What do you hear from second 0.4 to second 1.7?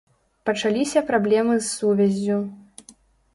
Пачаліся праблемы з